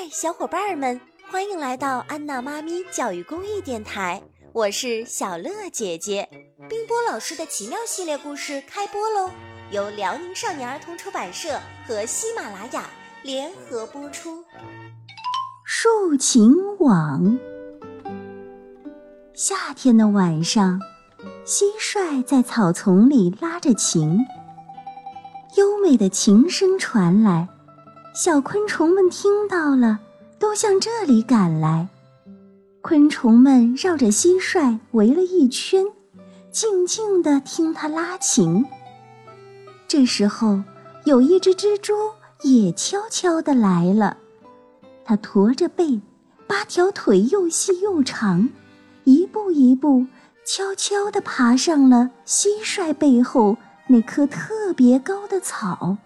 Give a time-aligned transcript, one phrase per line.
[0.00, 0.98] 嗨，小伙伴们，
[1.30, 4.22] 欢迎来到安娜妈咪教育公益电台，
[4.54, 6.26] 我是小乐姐姐。
[6.70, 9.30] 冰波老师的奇妙系列故事开播喽，
[9.70, 12.88] 由辽宁少年儿童出版社和喜马拉雅
[13.22, 14.42] 联合播出。
[15.66, 17.38] 竖琴网。
[19.34, 20.80] 夏天的晚上，
[21.44, 24.18] 蟋蟀在草丛里拉着琴，
[25.58, 27.46] 优美的琴声传来。
[28.12, 30.00] 小昆虫们听到了，
[30.38, 31.88] 都向这里赶来。
[32.82, 35.84] 昆虫们绕着蟋蟀围了一圈，
[36.50, 38.64] 静静地听它拉琴。
[39.86, 40.60] 这时候，
[41.04, 41.94] 有一只蜘蛛
[42.42, 44.16] 也悄悄地来了。
[45.04, 46.00] 它驼着背，
[46.48, 48.48] 八条腿又细又长，
[49.04, 50.04] 一步一步
[50.44, 55.96] 悄悄地爬上了蟋蟀背后那棵特别高的草。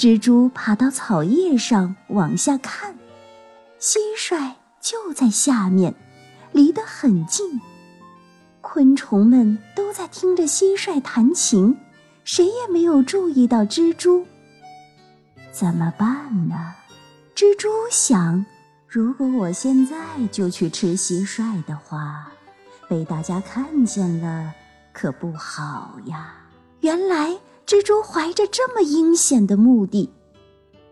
[0.00, 2.96] 蜘蛛爬到草叶上往下看，
[3.78, 5.94] 蟋蟀就在下面，
[6.52, 7.60] 离得很近。
[8.62, 11.76] 昆虫们都在听着蟋蟀弹琴，
[12.24, 14.24] 谁也没有注意到蜘蛛。
[15.52, 16.72] 怎么办呢？
[17.34, 18.46] 蜘蛛想：
[18.88, 19.96] 如果我现在
[20.32, 22.26] 就去吃蟋蟀的话，
[22.88, 24.50] 被大家看见了，
[24.94, 26.36] 可不好呀。
[26.80, 27.36] 原来。
[27.70, 30.10] 蜘蛛怀着这么阴险的目的，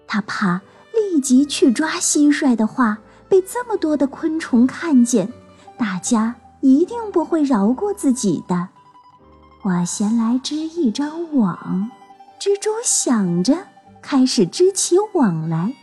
[0.07, 0.61] 它怕
[0.95, 2.99] 立即去抓蟋蟀的话
[3.29, 5.33] 被这么多的昆虫看见，
[5.77, 8.69] 大家一定不会饶过自己的。
[9.63, 11.91] 我先来织一张网，
[12.39, 13.67] 蜘蛛想着，
[14.01, 15.75] 开始织起网来。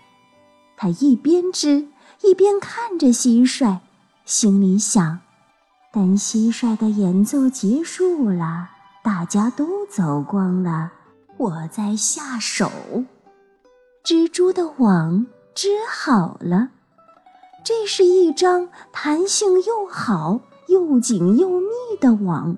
[0.78, 1.90] 它一边织
[2.22, 3.80] 一边看着蟋蟀，
[4.24, 5.20] 心里想：
[5.92, 8.70] 等蟋蟀的演奏结束了。
[9.06, 10.92] 大家都走光了，
[11.38, 12.72] 我再下手。
[14.04, 16.70] 蜘蛛的网织好了，
[17.64, 21.68] 这是一张弹性又好、又紧又密
[22.02, 22.58] 的网。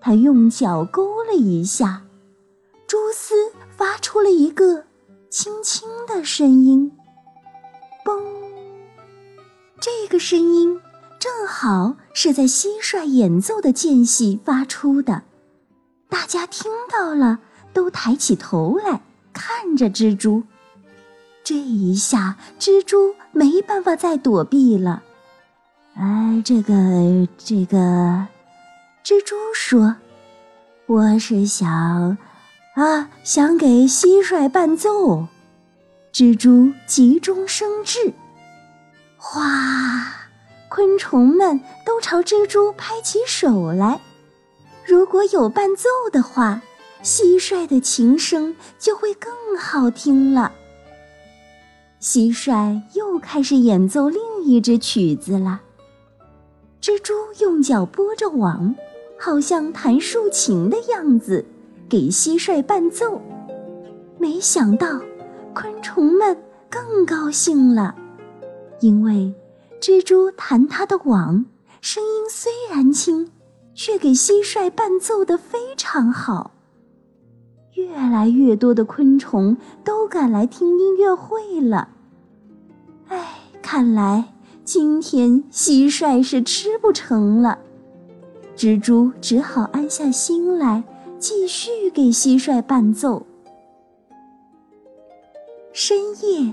[0.00, 2.02] 他用脚勾了一下，
[2.86, 3.34] 蛛丝
[3.76, 4.84] 发出了一个
[5.28, 6.90] 轻轻的声音，
[8.06, 8.22] 嘣！
[9.78, 10.80] 这个声音
[11.18, 15.24] 正好是在蟋蟀演奏的间隙发出的。
[16.12, 17.38] 大家听到了，
[17.72, 19.00] 都抬起头来
[19.32, 20.42] 看着蜘蛛。
[21.42, 25.02] 这一下，蜘蛛没办法再躲避了。
[25.94, 26.74] 哎，这个，
[27.38, 27.78] 这个，
[29.02, 29.96] 蜘蛛说
[30.84, 32.18] ：“我是想，
[32.74, 35.26] 啊，想给蟋蟀伴奏。”
[36.12, 38.12] 蜘蛛急中生智，
[39.16, 39.42] 哗，
[40.68, 43.98] 昆虫们都朝蜘蛛拍起手来。
[44.84, 46.60] 如果有伴奏的话，
[47.02, 50.52] 蟋蟀的琴声就会更好听了。
[52.00, 55.60] 蟋蟀又开始演奏另一支曲子了。
[56.80, 58.74] 蜘蛛用脚拨着网，
[59.18, 61.44] 好像弹竖琴的样子，
[61.88, 63.20] 给蟋蟀伴奏。
[64.18, 65.00] 没想到，
[65.54, 66.36] 昆虫们
[66.68, 67.94] 更高兴了，
[68.80, 69.32] 因为
[69.80, 71.44] 蜘蛛弹它的网，
[71.80, 73.30] 声音虽然轻。
[73.74, 76.52] 却给蟋蟀伴奏的非常好。
[77.74, 81.88] 越来越多的昆虫都赶来听音乐会了。
[83.08, 84.32] 哎，看来
[84.64, 87.58] 今天蟋蟀是吃不成了。
[88.56, 90.84] 蜘蛛只好安下心来，
[91.18, 93.26] 继续给蟋蟀伴奏。
[95.72, 96.52] 深夜，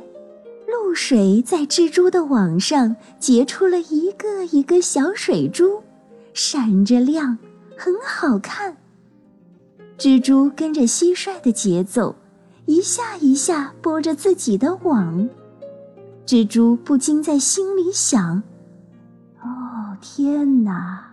[0.66, 5.84] 露水在蜘蛛的网上结出了一个一个小水珠。
[6.34, 7.38] 闪着亮，
[7.78, 8.78] 很好看。
[9.98, 12.16] 蜘蛛跟着蟋蟀的节奏，
[12.66, 15.30] 一下一下拨着自己的网。
[16.26, 18.42] 蜘蛛不禁在心里想
[19.42, 21.06] ：“哦，天哪！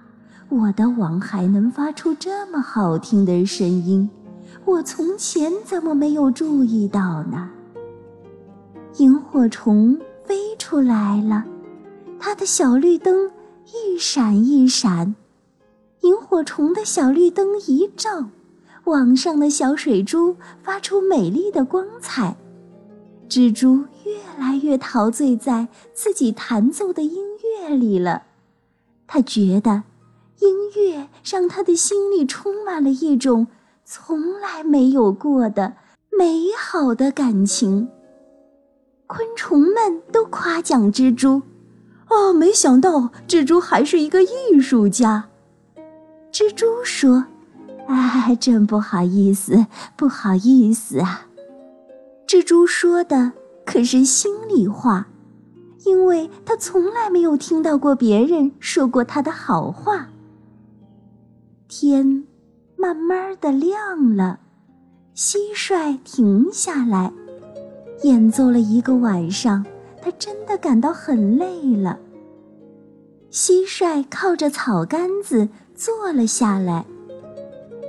[0.49, 4.09] 我的网还能发出这么好听的声音，
[4.65, 7.51] 我从前怎么没有注意到呢？”
[8.99, 11.45] 萤火虫飞出来了，
[12.21, 13.29] 它的小绿灯。
[13.75, 15.17] 一闪一闪，
[16.03, 18.29] 萤火虫的小绿灯一照，
[18.85, 22.37] 网上的小水珠发出美丽的光彩。
[23.29, 28.23] 蜘蛛越来越陶醉在自己弹奏的音乐里了，
[29.09, 29.83] 他觉得
[30.39, 33.49] 音乐让他的心里充满了一种
[33.85, 35.75] 从来没有过的
[36.17, 37.89] 美好的感情。
[39.09, 41.43] 昆虫们都夸奖蜘蛛。
[42.09, 45.29] 哦，没想到蜘蛛还是一个艺术家。
[46.33, 47.25] 蜘蛛说
[47.89, 49.67] ：“哎，真不好意思，
[49.97, 51.27] 不好意思啊。”
[52.27, 53.33] 蜘蛛说的
[53.65, 55.09] 可是心里话，
[55.85, 60.09] 因为他从来没有听到过别人说过他的好话。
[61.69, 62.25] 天
[62.77, 64.39] 慢慢的亮了，
[65.17, 67.13] 蟋蟀停下来，
[68.03, 69.65] 演奏了一个晚上，
[70.07, 71.99] 他真的感到很累了。
[73.33, 76.85] 蟋蟀靠着草杆子坐了下来。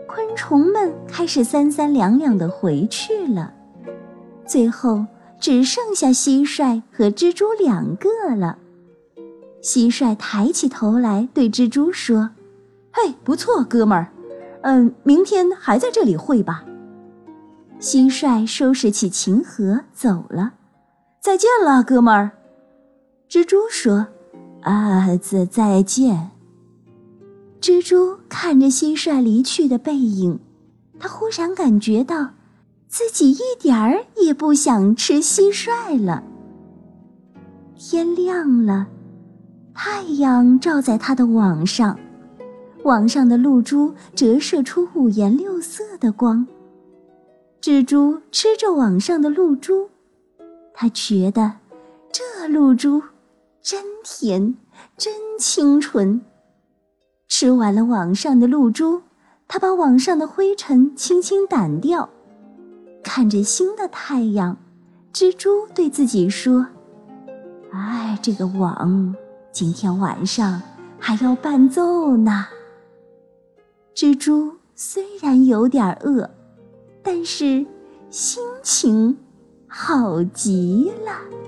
[0.07, 3.53] 昆虫们开始三三两两的回去了，
[4.47, 5.05] 最后
[5.39, 8.57] 只剩下蟋蟀和蜘蛛两个了。
[9.61, 12.31] 蟋蟀抬起头来对蜘蛛说
[12.91, 14.07] ：“嘿，不错，哥们儿，
[14.63, 16.65] 嗯，明天还在这里会吧？”
[17.79, 20.53] 蟋蟀收拾起琴盒走了。
[21.27, 22.31] 再见了，哥们儿。
[23.29, 24.07] 蜘蛛说
[24.63, 26.31] ：“啊，再再见。”
[27.59, 30.39] 蜘蛛看着蟋蟀离去的背影，
[30.97, 32.29] 他忽然感觉到
[32.87, 36.23] 自己一点儿也不想吃蟋蟀了。
[37.75, 38.87] 天亮了，
[39.73, 41.99] 太阳照在他的网上，
[42.83, 46.47] 网上的露珠折射出五颜六色的光。
[47.61, 49.89] 蜘蛛吃着网上的露珠，
[50.79, 51.53] 他觉得
[52.11, 53.01] 这露珠
[53.63, 54.55] 真甜，
[54.95, 56.21] 真清纯。
[57.27, 59.01] 吃完了网上的露珠，
[59.47, 62.07] 他把网上的灰尘轻轻掸掉，
[63.03, 64.55] 看着新的太阳，
[65.11, 66.67] 蜘蛛对自己说
[67.73, 69.15] ：“哎，这个网
[69.51, 70.61] 今天晚上
[70.99, 72.45] 还要伴奏呢。”
[73.95, 76.29] 蜘蛛虽然有点饿，
[77.01, 77.65] 但是
[78.11, 79.17] 心情
[79.67, 81.46] 好极了。